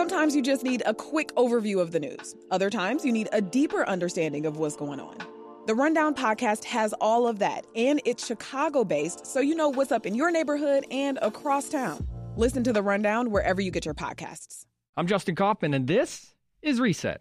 [0.00, 2.34] Sometimes you just need a quick overview of the news.
[2.50, 5.18] Other times you need a deeper understanding of what's going on.
[5.66, 9.92] The Rundown podcast has all of that, and it's Chicago based, so you know what's
[9.92, 12.08] up in your neighborhood and across town.
[12.34, 14.64] Listen to The Rundown wherever you get your podcasts.
[14.96, 16.32] I'm Justin Kaufmann, and this
[16.62, 17.20] is Reset.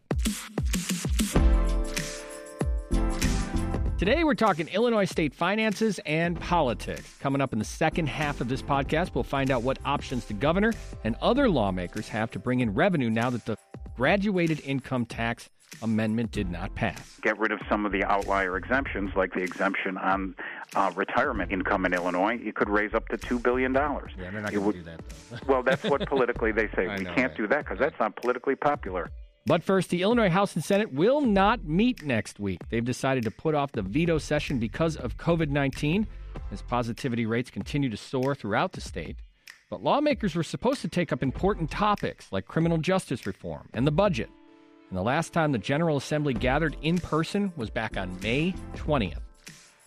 [3.99, 7.17] Today, we're talking Illinois state finances and politics.
[7.19, 10.35] Coming up in the second half of this podcast, we'll find out what options the
[10.35, 10.71] governor
[11.03, 13.57] and other lawmakers have to bring in revenue now that the
[13.97, 15.49] graduated income tax
[15.81, 17.19] amendment did not pass.
[17.21, 20.33] Get rid of some of the outlier exemptions, like the exemption on
[20.75, 22.39] uh, retirement income in Illinois.
[22.41, 23.73] You could raise up to $2 billion.
[23.73, 25.37] Yeah, they're not going to do that, though.
[25.45, 26.87] well, that's what politically they say.
[26.87, 27.37] I we know, can't right.
[27.37, 29.11] do that because that's not politically popular.
[29.49, 32.59] But first, the Illinois House and Senate will not meet next week.
[32.69, 36.05] They've decided to put off the veto session because of COVID 19
[36.51, 39.15] as positivity rates continue to soar throughout the state.
[39.71, 43.91] But lawmakers were supposed to take up important topics like criminal justice reform and the
[43.91, 44.29] budget.
[44.89, 49.17] And the last time the General Assembly gathered in person was back on May 20th.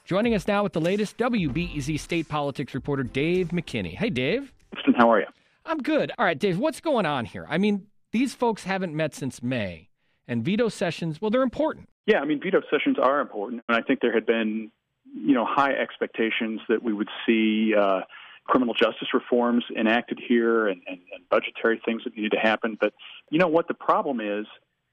[0.05, 3.95] Joining us now with the latest WBEZ state politics reporter Dave McKinney.
[3.95, 4.53] Hey, Dave.
[4.97, 5.27] How are you?
[5.65, 6.11] I'm good.
[6.19, 7.47] All right, Dave, what's going on here?
[7.49, 9.89] I mean, these folks haven't met since May,
[10.29, 11.89] and veto sessions, well, they're important.
[12.07, 14.71] Yeah, I mean, veto sessions are important, and I think there had been,
[15.15, 18.01] you know, high expectations that we would see uh,
[18.45, 22.77] criminal justice reforms enacted here and, and, and budgetary things that needed to happen.
[22.81, 22.93] But
[23.31, 24.47] you know what the problem is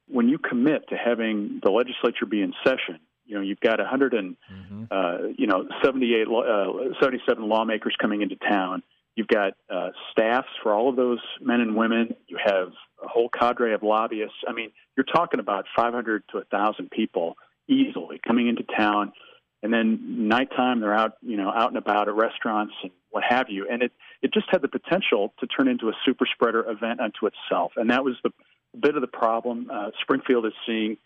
[0.08, 3.00] when you commit to having the legislature be in session.
[3.26, 4.36] You know, you've got 100 and
[4.90, 8.82] uh, you know 78, uh, 77 lawmakers coming into town.
[9.16, 12.16] You've got uh, staffs for all of those men and women.
[12.28, 12.70] You have
[13.04, 14.38] a whole cadre of lobbyists.
[14.48, 17.36] I mean, you're talking about 500 to 1,000 people
[17.68, 19.12] easily coming into town,
[19.62, 23.48] and then nighttime they're out, you know, out and about at restaurants and what have
[23.50, 23.68] you.
[23.70, 27.28] And it it just had the potential to turn into a super spreader event unto
[27.28, 27.74] itself.
[27.76, 28.32] And that was the
[28.80, 29.70] bit of the problem.
[29.72, 30.98] Uh, Springfield is seeing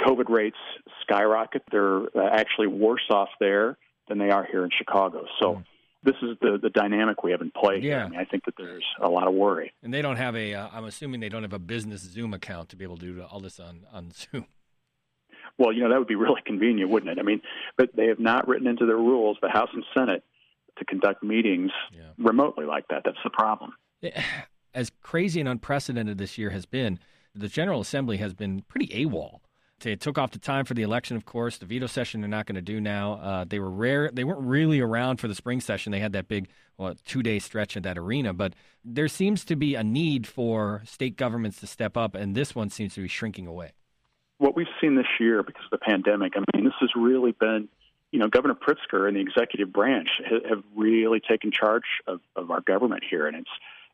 [0.00, 0.56] COVID rates
[1.02, 1.62] skyrocket.
[1.70, 3.76] They're uh, actually worse off there
[4.08, 5.26] than they are here in Chicago.
[5.40, 5.62] So.
[6.02, 7.80] This is the, the dynamic we have in play.
[7.82, 8.04] Yeah.
[8.04, 9.72] I mean, I think that there's a lot of worry.
[9.82, 12.68] And they don't have a, uh, I'm assuming they don't have a business Zoom account
[12.68, 14.46] to be able to do all this on, on Zoom.
[15.58, 17.18] Well, you know, that would be really convenient, wouldn't it?
[17.20, 17.40] I mean,
[17.76, 20.22] but they have not written into their rules, the House and Senate,
[20.78, 22.10] to conduct meetings Yeah.
[22.16, 23.02] remotely like that.
[23.04, 23.72] That's the problem.
[24.74, 27.00] As crazy and unprecedented this year has been,
[27.34, 29.40] the General Assembly has been pretty AWOL.
[29.80, 31.58] They took off the time for the election, of course.
[31.58, 33.14] The veto session they're not going to do now.
[33.14, 34.10] Uh, they were rare.
[34.12, 35.92] They weren't really around for the spring session.
[35.92, 38.32] They had that big well, two day stretch at that arena.
[38.32, 42.54] But there seems to be a need for state governments to step up, and this
[42.54, 43.72] one seems to be shrinking away.
[44.38, 47.68] What we've seen this year because of the pandemic, I mean, this has really been,
[48.12, 50.08] you know, Governor Pritzker and the executive branch
[50.48, 53.50] have really taken charge of, of our government here, and it's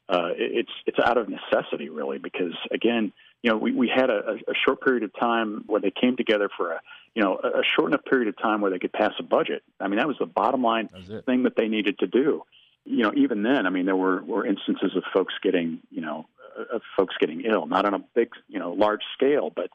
[0.09, 4.37] uh, it's it's out of necessity, really, because again, you know, we, we had a,
[4.49, 6.81] a short period of time where they came together for a,
[7.15, 9.63] you know, a short enough period of time where they could pass a budget.
[9.81, 10.89] I mean, that was the bottom line
[11.27, 12.43] thing that they needed to do.
[12.87, 16.27] You know, even then, I mean, there were, were instances of folks getting, you know,
[16.73, 19.71] of folks getting ill, not on a big, you know, large scale, but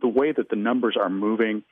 [0.00, 1.62] the way that the numbers are moving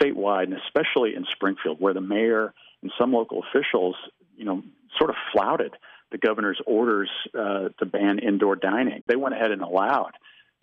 [0.00, 3.96] statewide, and especially in Springfield, where the mayor and some local officials,
[4.36, 4.62] you know,
[4.98, 5.72] sort of flouted
[6.14, 9.02] the governor's orders uh, to ban indoor dining.
[9.08, 10.12] They went ahead and allowed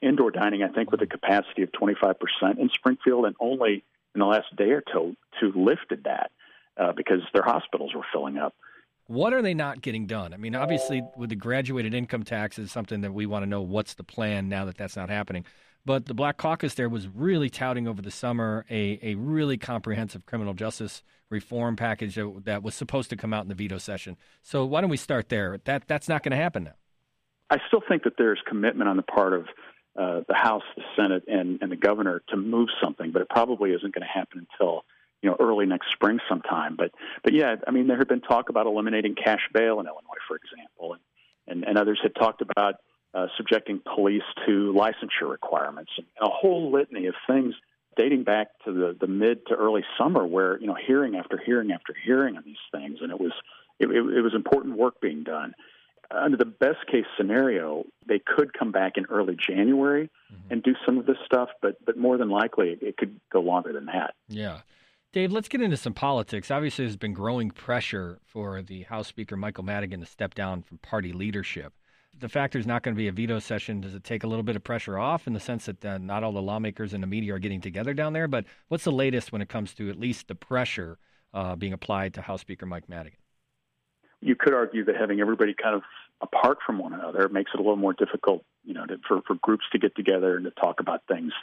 [0.01, 2.15] indoor dining, I think, with a capacity of 25%
[2.57, 3.83] in Springfield, and only
[4.15, 6.31] in the last day or two, two lifted that
[6.77, 8.55] uh, because their hospitals were filling up.
[9.07, 10.33] What are they not getting done?
[10.33, 13.61] I mean, obviously, with the graduated income tax is something that we want to know
[13.61, 15.43] what's the plan now that that's not happening.
[15.85, 20.25] But the Black Caucus there was really touting over the summer a, a really comprehensive
[20.25, 24.17] criminal justice reform package that, that was supposed to come out in the veto session.
[24.41, 25.59] So why don't we start there?
[25.65, 26.73] That that's not going to happen now.
[27.49, 29.45] I still think that there's commitment on the part of
[29.97, 33.71] uh, the House, the Senate, and, and the governor to move something, but it probably
[33.71, 34.85] isn't going to happen until
[35.21, 36.75] you know early next spring sometime.
[36.77, 36.91] But
[37.23, 40.37] but yeah, I mean there had been talk about eliminating cash bail in Illinois, for
[40.37, 41.01] example, and
[41.47, 42.75] and, and others had talked about
[43.13, 47.53] uh, subjecting police to licensure requirements and a whole litany of things
[47.97, 51.71] dating back to the, the mid to early summer where you know hearing after hearing
[51.71, 53.33] after hearing on these things and it was
[53.79, 55.53] it, it, it was important work being done
[56.09, 60.09] under the best case scenario they could come back in early january
[60.49, 63.73] and do some of this stuff but but more than likely it could go longer
[63.73, 64.61] than that Yeah.
[65.13, 66.49] Dave, let's get into some politics.
[66.49, 70.77] Obviously, there's been growing pressure for the House Speaker Michael Madigan to step down from
[70.77, 71.73] party leadership.
[72.17, 74.43] The fact there's not going to be a veto session, does it take a little
[74.43, 77.07] bit of pressure off in the sense that uh, not all the lawmakers and the
[77.07, 78.27] media are getting together down there?
[78.27, 80.99] But what's the latest when it comes to at least the pressure
[81.33, 83.17] uh, being applied to House Speaker Mike Madigan?
[84.21, 85.81] you could argue that having everybody kind of
[86.21, 89.35] apart from one another makes it a little more difficult you know, to, for for
[89.35, 91.33] groups to get together and to talk about things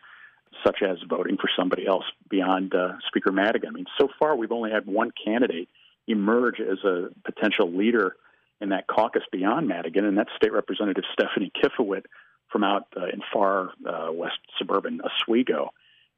[0.65, 3.69] such as voting for somebody else beyond uh, Speaker Madigan.
[3.69, 5.69] I mean, so far we've only had one candidate
[6.07, 8.17] emerge as a potential leader
[8.61, 12.05] in that caucus beyond Madigan, and that's State Representative Stephanie Kifowit
[12.51, 15.71] from out uh, in far uh, west suburban Oswego.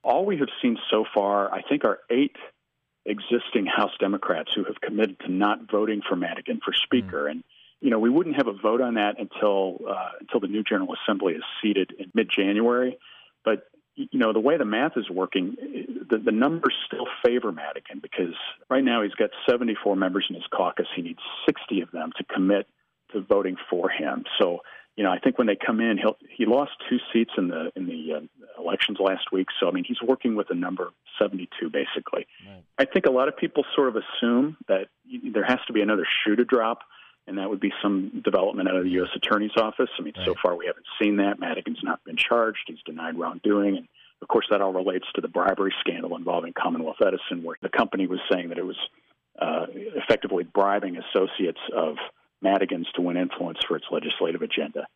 [0.03, 2.37] All we have seen so far, I think, are eight
[3.05, 7.31] existing House Democrats who have committed to not voting for Madigan for Speaker, mm.
[7.33, 7.45] and
[7.81, 10.95] you know we wouldn't have a vote on that until uh, until the new General
[10.95, 12.99] Assembly is seated in mid-January.
[13.45, 13.70] But
[14.11, 15.57] you know, the way the math is working,
[16.09, 18.35] the, the numbers still favor Madigan because
[18.69, 20.87] right now he's got 74 members in his caucus.
[20.95, 22.67] He needs 60 of them to commit
[23.13, 24.25] to voting for him.
[24.41, 24.61] So,
[24.97, 27.71] you know, I think when they come in, he'll he lost two seats in the
[27.77, 29.49] in the uh, elections last week.
[29.59, 32.27] So, I mean, he's working with a number 72 basically.
[32.47, 32.63] Right.
[32.79, 34.89] I think a lot of people sort of assume that
[35.33, 36.81] there has to be another shoe to drop
[37.31, 39.09] and that would be some development out of the U.S.
[39.15, 39.89] Attorney's Office.
[39.99, 40.27] I mean, right.
[40.27, 41.39] so far we haven't seen that.
[41.39, 43.89] Madigan's not been charged; he's denied wrongdoing, and
[44.21, 48.09] of course that all relates to the bribery scandal involving Commonwealth Edison, where the company
[48.09, 48.77] was saying that it was
[49.41, 51.97] uh, effectively bribing associates of
[52.43, 54.87] Madigan's to win influence for its legislative agenda.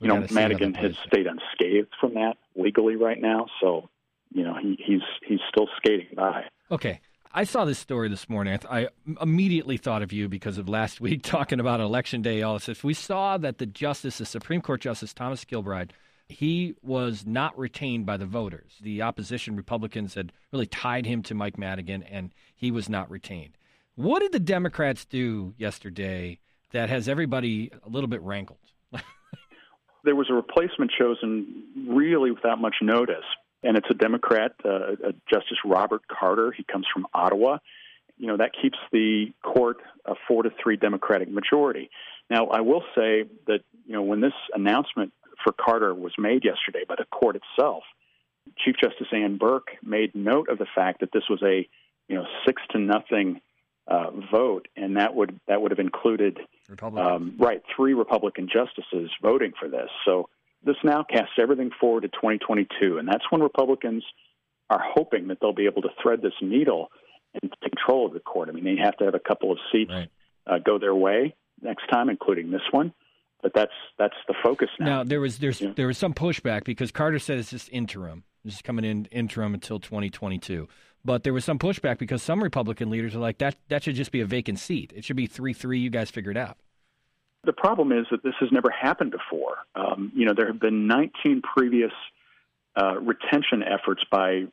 [0.00, 3.90] We you know, Madigan has stayed unscathed from that legally right now, so
[4.32, 6.44] you know he, he's he's still skating by.
[6.70, 7.00] Okay,
[7.34, 8.58] I saw this story this morning.
[8.70, 8.88] I,
[9.20, 12.42] immediately thought of you because of last week talking about election day.
[12.42, 12.68] All this.
[12.68, 15.94] If We saw that the justice, the Supreme Court Justice Thomas Kilbride,
[16.28, 18.74] he was not retained by the voters.
[18.82, 23.56] The opposition Republicans had really tied him to Mike Madigan, and he was not retained.
[23.94, 26.38] What did the Democrats do yesterday
[26.72, 28.58] that has everybody a little bit rankled?
[30.04, 33.24] there was a replacement chosen really without much notice
[33.62, 36.52] and it's a Democrat, uh, Justice Robert Carter.
[36.52, 37.58] He comes from Ottawa.
[38.18, 41.90] You know that keeps the court a four to three Democratic majority.
[42.30, 45.12] Now, I will say that you know when this announcement
[45.42, 47.82] for Carter was made yesterday by the court itself,
[48.58, 51.68] Chief Justice Ann Burke made note of the fact that this was a
[52.08, 53.40] you know six to nothing
[53.88, 56.38] uh, vote, and that would that would have included
[56.96, 59.88] um, right three Republican justices voting for this.
[60.04, 60.28] So
[60.64, 64.04] this now casts everything forward to 2022, and that's when Republicans
[64.70, 66.88] are hoping that they'll be able to thread this needle
[67.34, 68.48] and control of the court.
[68.48, 70.08] I mean, they have to have a couple of seats right.
[70.46, 72.92] uh, go their way next time, including this one.
[73.42, 74.86] But that's that's the focus now.
[74.86, 75.72] Now there was there's yeah.
[75.74, 78.22] there was some pushback because Carter said it's just interim.
[78.44, 80.68] This is coming in interim until 2022.
[81.04, 84.12] But there was some pushback because some Republican leaders are like that that should just
[84.12, 84.92] be a vacant seat.
[84.94, 85.80] It should be three three.
[85.80, 86.56] You guys figure it out.
[87.44, 89.56] The problem is that this has never happened before.
[89.74, 91.92] Um, you know, there have been 19 previous
[92.76, 94.44] uh, retention efforts by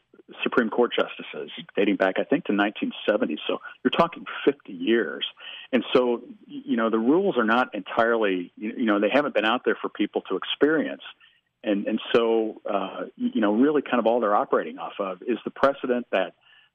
[0.44, 3.38] Supreme Court justices dating back, I think, to 1970.
[3.47, 5.25] So you're talking 50 years.
[5.71, 9.62] And so, you know, the rules are not entirely, you know, they haven't been out
[9.65, 11.03] there for people to experience.
[11.63, 15.38] And, and so, uh, you know, really kind of all they're operating off of is
[15.44, 16.33] the precedent that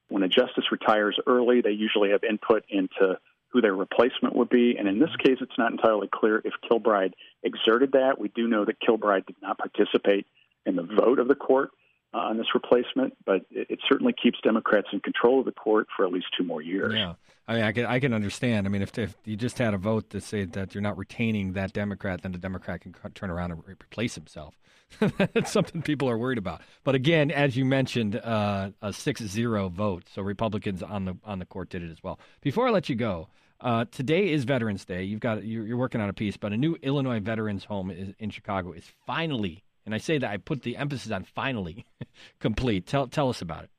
[0.09, 3.19] when a justice retires early, they usually have input into
[3.55, 4.75] who their replacement would be.
[4.77, 7.15] And in this case, it's not entirely clear if Kilbride
[7.45, 8.19] exerted that.
[8.19, 10.27] We do know that Kilbride did not participate
[10.67, 11.71] in the vote of the court
[12.13, 15.87] uh, on this replacement, but it, it, certainly keeps Democrats in control of the court
[15.97, 16.95] for at least two more years.
[16.97, 17.15] Yeah.
[17.47, 18.67] I mean, I can, I can understand.
[18.67, 21.53] I mean, if, if you just had a vote to say that you're not retaining
[21.53, 24.59] that Democrat, then the Democrat can turn around and replace himself.
[25.01, 26.63] That's something people are worried about.
[26.83, 31.47] But again, as you mentioned, uh, a 6-0 vote, so Republicans on the on the
[31.47, 32.19] court did it as well.
[32.41, 33.29] Before I let you go,
[33.65, 35.05] uh, today is Veterans Day.
[35.05, 38.15] You've got you're, you're, working on a piece, but a new Illinois veterans home is,
[38.19, 41.87] in Chicago is finally, and I say that I put the emphasis on finally,
[42.41, 42.87] complete.
[42.87, 43.71] Tell tell us about it.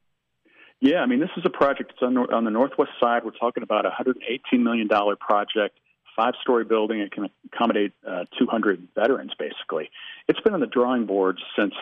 [0.82, 3.24] Yeah, I mean this is a project that's on, on the northwest side.
[3.24, 5.78] We're talking about a 118 million dollar project,
[6.16, 7.00] five story building.
[7.00, 9.34] It can accommodate uh, 200 veterans.
[9.38, 9.92] Basically,
[10.28, 11.76] it's been on the drawing board since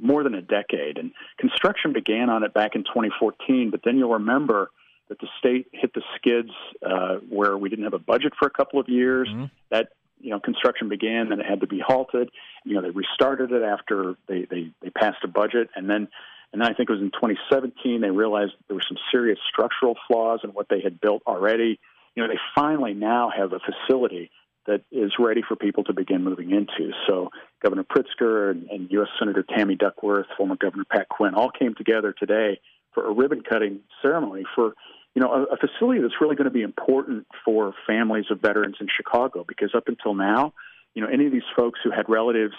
[0.00, 3.70] more than a decade, and construction began on it back in 2014.
[3.72, 4.70] But then you'll remember
[5.08, 6.50] that the state hit the skids
[6.84, 9.28] uh, where we didn't have a budget for a couple of years.
[9.28, 9.44] Mm-hmm.
[9.70, 9.88] That
[10.20, 12.30] you know construction began, and it had to be halted.
[12.64, 16.08] You know they restarted it after they they, they passed a budget, and then
[16.52, 19.96] and then I think it was in 2017 they realized there were some serious structural
[20.06, 21.78] flaws in what they had built already.
[22.14, 24.30] You know they finally now have a facility
[24.66, 26.92] that is ready for people to begin moving into.
[27.06, 27.30] So
[27.62, 29.08] Governor Pritzker and, and U.S.
[29.18, 32.60] Senator Tammy Duckworth, former Governor Pat Quinn, all came together today
[32.92, 34.74] for a ribbon cutting ceremony for
[35.18, 38.76] you know, a, a facility that's really going to be important for families of veterans
[38.80, 40.52] in Chicago because up until now,
[40.94, 42.54] you know, any of these folks who had relatives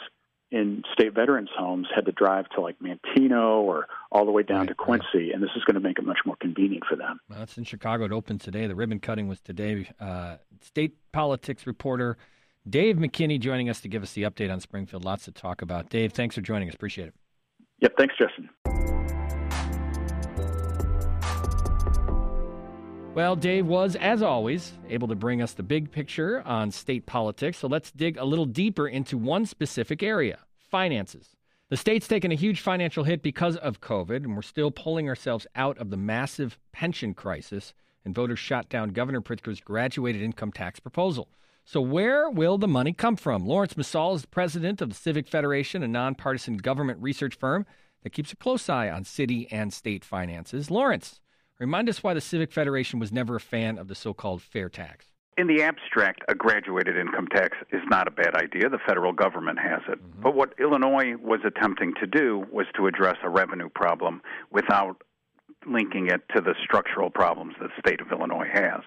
[0.51, 4.59] in state veterans homes had to drive to like Manteno or all the way down
[4.59, 5.31] right, to Quincy, right.
[5.33, 7.21] and this is going to make it much more convenient for them.
[7.29, 8.03] Well, it's in Chicago.
[8.03, 8.67] It opened today.
[8.67, 9.89] The ribbon cutting was today.
[9.97, 12.17] Uh, state politics reporter
[12.69, 15.05] Dave McKinney joining us to give us the update on Springfield.
[15.05, 15.89] Lots to talk about.
[15.89, 16.75] Dave, thanks for joining us.
[16.75, 17.13] Appreciate it.
[17.79, 19.17] Yep, thanks, Justin.
[23.19, 27.57] Well, Dave was, as always, able to bring us the big picture on state politics.
[27.57, 31.35] So let's dig a little deeper into one specific area finances.
[31.67, 35.45] The state's taken a huge financial hit because of COVID, and we're still pulling ourselves
[35.53, 37.73] out of the massive pension crisis.
[38.05, 41.27] And voters shot down Governor Pritzker's graduated income tax proposal.
[41.65, 43.45] So, where will the money come from?
[43.45, 47.65] Laurence Msall is the president of the Civic Federation, a nonpartisan government research firm
[48.03, 50.71] that keeps a close eye on city and state finances.
[50.71, 51.19] Laurence,
[51.59, 54.69] Remind us why the Civic Federation was never a fan of the so called fair
[54.69, 55.07] tax.
[55.37, 58.69] In the abstract, a graduated income tax is not a bad idea.
[58.69, 60.01] The federal government has it.
[60.01, 60.21] Mm-hmm.
[60.21, 65.01] But what Illinois was attempting to do was to address a revenue problem without
[65.67, 68.81] linking it to the structural problems that the state of Illinois has.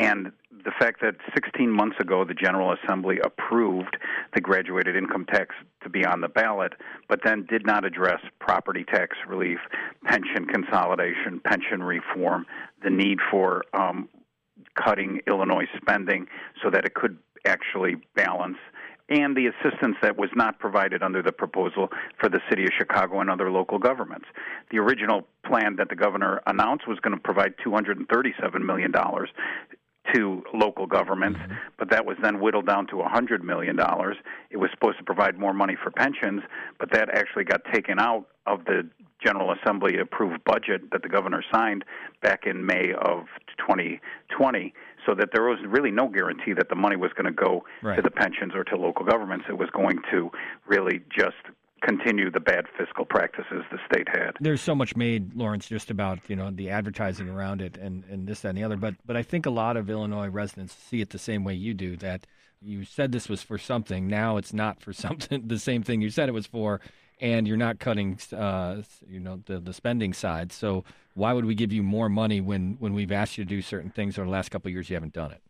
[0.00, 0.32] And
[0.64, 3.98] the fact that 16 months ago the General Assembly approved
[4.34, 6.72] the graduated income tax to be on the ballot,
[7.06, 9.58] but then did not address property tax relief,
[10.04, 12.46] pension consolidation, pension reform,
[12.82, 14.08] the need for um,
[14.74, 16.26] cutting Illinois spending
[16.62, 18.56] so that it could actually balance
[19.10, 21.88] and the assistance that was not provided under the proposal
[22.18, 24.26] for the city of Chicago and other local governments.
[24.70, 28.92] The original plan that the governor announced was going to provide $237 million
[30.14, 31.54] to local governments, mm-hmm.
[31.78, 33.78] but that was then whittled down to $100 million.
[34.50, 36.42] It was supposed to provide more money for pensions,
[36.78, 38.88] but that actually got taken out of the
[39.24, 41.84] General Assembly approved budget that the governor signed
[42.22, 43.26] back in May of
[43.58, 44.72] 2020,
[45.06, 47.96] so that there was really no guarantee that the money was going to go right.
[47.96, 49.44] to the pensions or to local governments.
[49.48, 50.30] It was going to
[50.66, 51.36] really just
[51.82, 54.32] continue the bad fiscal practices the state had.
[54.40, 58.26] There's so much made, Laurence, just about you know the advertising around it and, and
[58.26, 58.76] this, that, and the other.
[58.76, 61.74] But but I think a lot of Illinois residents see it the same way you
[61.74, 61.96] do.
[61.96, 62.26] That
[62.60, 64.06] you said this was for something.
[64.06, 65.46] Now it's not for something.
[65.46, 66.80] The same thing you said it was for,
[67.20, 70.52] and you're not cutting, uh, you know, the the spending side.
[70.52, 70.84] So
[71.14, 73.90] why would we give you more money when when we've asked you to do certain
[73.90, 75.42] things over the last couple of years you haven't done it?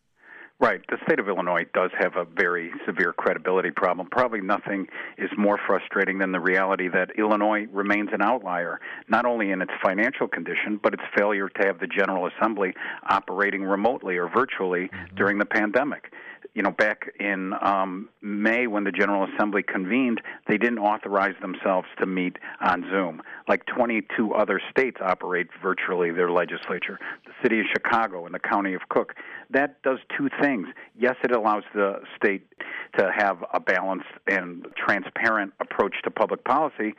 [0.60, 0.82] Right.
[0.90, 4.08] The state of Illinois does have a very severe credibility problem.
[4.10, 9.52] Probably nothing is more frustrating than the reality that Illinois remains an outlier, not only
[9.52, 12.74] in its financial condition, but its failure to have the General Assembly
[13.08, 15.16] operating remotely or virtually mm-hmm.
[15.16, 16.12] during the pandemic
[16.54, 21.86] you know, back in um, May when the General Assembly convened, they didn't authorize themselves
[21.98, 23.22] to meet on Zoom.
[23.48, 26.98] Like 22 other states operate virtually their legislature.
[27.24, 29.14] The city of Chicago and the county of Cook.
[29.52, 30.68] That does two things.
[30.96, 32.46] Yes, it allows the state
[32.98, 36.94] to have a balanced and transparent approach to public policy,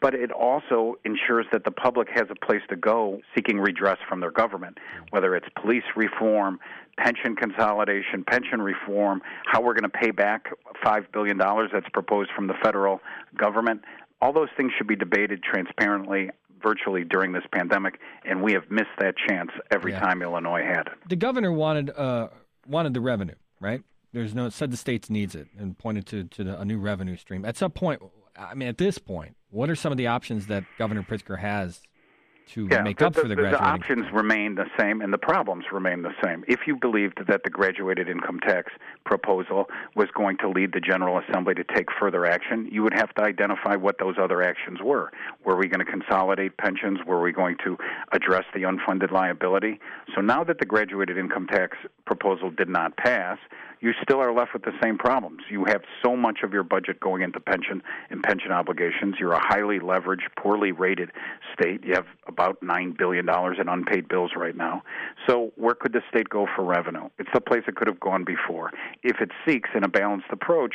[0.00, 4.20] but it also ensures that the public has a place to go seeking redress from
[4.20, 4.78] their government,
[5.10, 6.58] whether it's police reform,
[6.98, 10.46] pension consolidation, pension reform, how we're going to pay back
[10.84, 13.00] $5 billion that's proposed from the federal
[13.36, 13.82] government.
[14.20, 16.30] All those things should be debated transparently
[16.64, 20.00] virtually during this pandemic, and we have missed that chance every yeah.
[20.00, 21.08] time Illinois had it.
[21.08, 22.28] The governor wanted uh,
[22.66, 23.82] wanted the revenue, right?
[24.12, 27.16] There's no said the states needs it, and pointed to to the, a new revenue
[27.16, 27.44] stream.
[27.44, 28.02] At some point,
[28.36, 31.82] I mean, at this point, what are some of the options that Governor Pritzker has
[32.52, 33.60] to yeah, make the, up for the, the, graduating.
[33.60, 36.44] The options remain the same, and the problems remain the same.
[36.46, 38.72] If you believed that the graduated income tax
[39.04, 43.14] proposal was going to lead the General Assembly to take further action, you would have
[43.14, 45.10] to identify what those other actions were.
[45.44, 47.00] Were we going to consolidate pensions?
[47.06, 47.76] Were we going to
[48.12, 49.80] address the unfunded liability?
[50.14, 53.38] So now that the graduated income tax proposal did not pass,
[53.80, 55.42] you still are left with the same problems.
[55.50, 59.16] You have so much of your budget going into pension and pension obligations.
[59.20, 61.10] You're a highly leveraged, poorly rated
[61.52, 61.84] state.
[61.84, 64.82] You have about $9 billion in unpaid bills right now.
[65.28, 67.08] So, where could the state go for revenue?
[67.18, 68.70] It's the place it could have gone before.
[69.02, 70.74] If it seeks, in a balanced approach,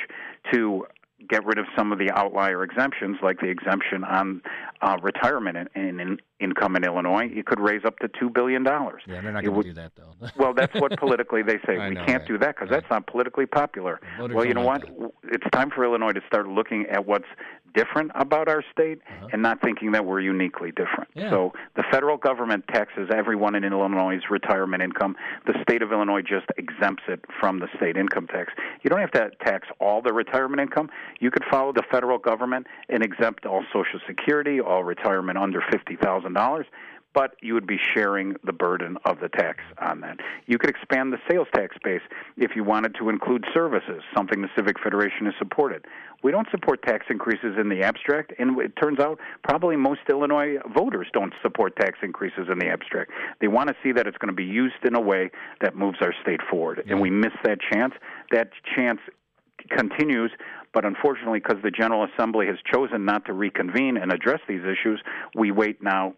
[0.54, 0.86] to
[1.28, 4.42] get rid of some of the outlier exemptions, like the exemption on
[4.82, 9.02] uh, retirement in, in, income in Illinois, it could raise up to two billion dollars.
[9.06, 10.30] Yeah, they're not going to do that though.
[10.38, 11.78] well, that's what politically they say.
[11.90, 12.28] we know, can't right.
[12.28, 12.82] do that because right.
[12.82, 14.00] that's not politically popular.
[14.18, 14.82] well, you know what?
[14.82, 15.12] That.
[15.24, 17.28] It's time for Illinois to start looking at what's
[17.74, 19.30] different about our state uh-huh.
[19.34, 21.10] and not thinking that we're uniquely different.
[21.14, 21.30] Yeah.
[21.30, 25.16] So the federal government taxes everyone in Illinois' retirement income.
[25.46, 28.54] The state of Illinois just exempts it from the state income tax.
[28.82, 30.90] You don't have to tax all the retirement income.
[31.20, 35.96] You could follow the federal government and exempt all Social Security, all retirement under fifty
[35.96, 36.66] thousand dollars
[37.14, 40.18] but you would be sharing the burden of the tax on that.
[40.46, 42.02] You could expand the sales tax base
[42.38, 45.86] if you wanted to include services, something the Civic Federation has supported.
[46.22, 50.58] We don't support tax increases in the abstract, and it turns out probably most Illinois
[50.76, 53.12] voters don't support tax increases in the abstract.
[53.40, 55.98] They want to see that it's going to be used in a way that moves
[56.02, 57.94] our state forward, and we miss that chance.
[58.32, 59.00] That chance
[59.70, 60.32] continues.
[60.74, 65.02] But unfortunately, because the General Assembly has chosen not to reconvene and address these issues,
[65.36, 66.14] we wait now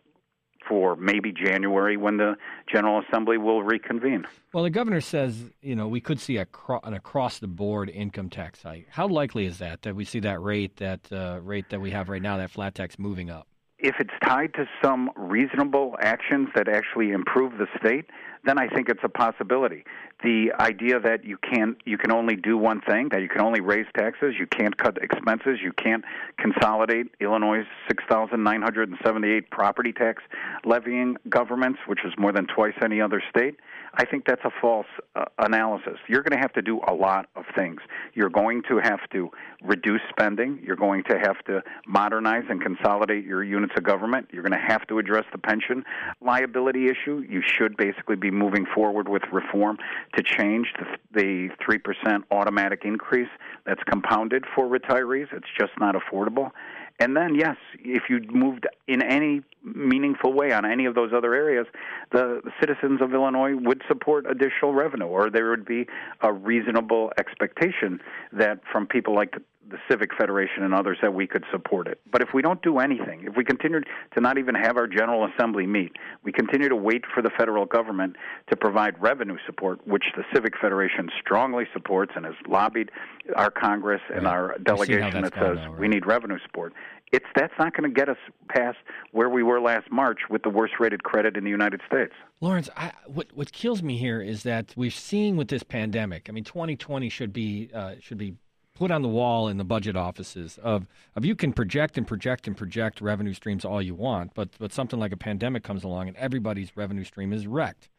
[0.67, 2.35] for maybe January when the
[2.71, 4.25] General Assembly will reconvene.
[4.53, 7.89] Well, the governor says, you know, we could see a cro- an across the board
[7.89, 8.87] income tax hike.
[8.89, 12.09] How likely is that that we see that rate that uh, rate that we have
[12.09, 13.47] right now, that flat tax moving up?
[13.79, 18.05] If it's tied to some reasonable actions that actually improve the state,
[18.45, 19.83] then I think it's a possibility.
[20.23, 23.61] The idea that you can you can only do one thing, that you can only
[23.61, 26.03] raise taxes, you can't cut expenses, you can't
[26.37, 30.23] consolidate Illinois' 6,978 property tax
[30.63, 33.55] levying governments, which is more than twice any other state.
[33.93, 35.97] I think that's a false uh, analysis.
[36.07, 37.81] You're going to have to do a lot of things.
[38.13, 39.29] You're going to have to
[39.61, 40.59] reduce spending.
[40.63, 44.29] You're going to have to modernize and consolidate your units of government.
[44.31, 45.83] You're going to have to address the pension
[46.21, 47.23] liability issue.
[47.27, 49.77] You should basically be moving forward with reform
[50.15, 53.29] to change the, the 3% automatic increase
[53.65, 55.27] that's compounded for retirees.
[55.33, 56.51] It's just not affordable.
[56.99, 61.33] And then, yes, if you moved in any meaningful way on any of those other
[61.33, 61.65] areas,
[62.11, 65.87] the citizens of Illinois would support additional revenue, or there would be
[66.21, 67.99] a reasonable expectation
[68.31, 69.35] that from people like
[69.71, 71.99] the, Civic Federation and others that we could support it.
[72.11, 75.27] But if we don't do anything, if we continue to not even have our General
[75.27, 78.15] Assembly meet, we continue to wait for the federal government
[78.49, 82.91] to provide revenue support, which the Civic Federation strongly supports and has lobbied
[83.35, 84.31] our Congress and right.
[84.33, 85.79] our delegation that says now, right?
[85.79, 86.73] we need revenue support
[87.11, 88.17] it's that's not going to get us
[88.49, 88.77] past
[89.11, 92.13] where we were last March with the worst rated credit in the United States.
[92.39, 96.27] Laurence, I, what what kills me here is that we're seeing with this pandemic.
[96.29, 98.35] I mean, 2020 should be uh, should be
[98.81, 102.47] put on the wall in the budget offices of of you can project and project
[102.47, 106.07] and project revenue streams all you want, but but something like a pandemic comes along
[106.07, 107.89] and everybody's revenue stream is wrecked.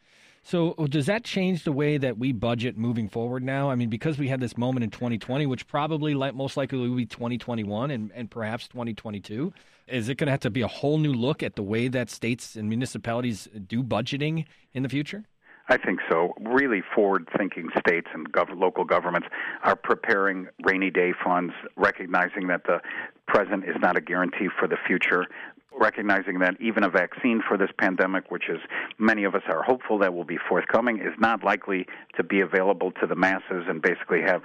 [0.42, 3.70] So oh, does that change the way that we budget moving forward now?
[3.70, 7.06] I mean, because we had this moment in 2020, which probably most likely will be
[7.06, 9.52] 2021 and, and perhaps 2022,
[9.86, 12.10] is it going to have to be a whole new look at the way that
[12.10, 15.26] states and municipalities do budgeting in the future?
[15.72, 16.34] I think so.
[16.38, 19.28] Really forward thinking states and gov- local governments
[19.64, 22.82] are preparing rainy day funds, recognizing that the
[23.26, 25.26] present is not a guarantee for the future
[25.74, 28.58] recognizing that even a vaccine for this pandemic, which is
[28.98, 32.92] many of us are hopeful that will be forthcoming, is not likely to be available
[32.92, 34.42] to the masses and basically have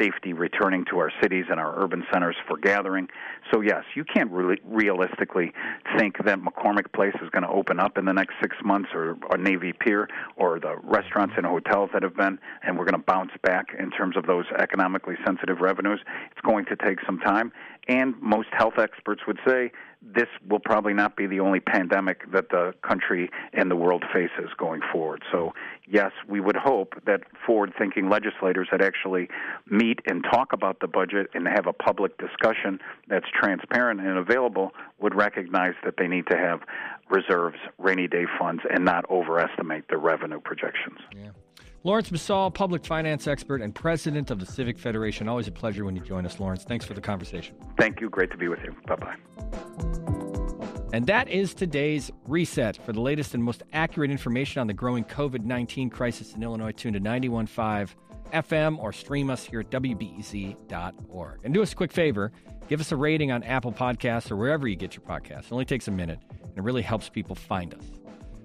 [0.00, 3.08] safety returning to our cities and our urban centers for gathering.
[3.52, 5.52] So yes, you can't really realistically
[5.98, 9.18] think that McCormick Place is going to open up in the next six months, or,
[9.28, 13.06] or Navy Pier, or the restaurants and hotels that have been, and we're going to
[13.06, 16.00] bounce back in terms of those economically sensitive revenues.
[16.30, 17.52] It's going to take some time,
[17.88, 22.48] and most health experts would say this will probably not be the only pandemic that
[22.48, 25.22] the country and the world faces going forward.
[25.30, 25.52] So,
[25.86, 29.28] yes, we would hope that forward thinking legislators that actually
[29.70, 34.70] meet and talk about the budget and have a public discussion that's transparent and available
[34.98, 36.60] would recognize that they need to have
[37.10, 40.98] reserves, rainy day funds, and not overestimate the revenue projections.
[41.14, 41.30] Yeah.
[41.82, 45.28] Laurence Msall, public finance expert and president of the Civic Federation.
[45.28, 46.62] Always a pleasure when you join us, Laurence.
[46.62, 47.56] Thanks for the conversation.
[47.78, 48.10] Thank you.
[48.10, 48.76] Great to be with you.
[48.86, 49.16] Bye bye.
[50.92, 52.76] And that is today's reset.
[52.76, 56.72] For the latest and most accurate information on the growing COVID 19 crisis in Illinois,
[56.72, 57.96] tune to 915
[58.32, 61.40] FM or stream us here at WBEZ.org.
[61.44, 62.30] And do us a quick favor
[62.68, 65.46] give us a rating on Apple Podcasts or wherever you get your podcasts.
[65.46, 67.82] It only takes a minute, and it really helps people find us.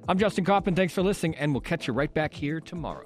[0.10, 0.76] I'm Justin Kaufmann.
[0.76, 3.06] Thanks for listening, and we'll catch you right back here tomorrow.